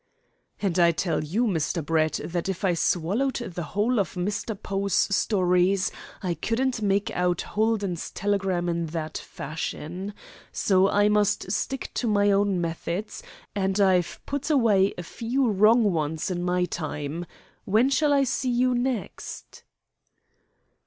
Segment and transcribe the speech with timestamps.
[0.59, 1.85] "And I tell you, Mr.
[1.85, 4.59] Brett, that if I swallowed the whole of Mr.
[4.59, 5.91] Poe's stories,
[6.23, 10.15] I couldn't make out Holden's telegram in that fashion.
[10.51, 13.21] So I must stick to my own methods,
[13.53, 17.27] and I've put away a few wrong 'uns in my time.
[17.65, 19.61] When shall I see you next?"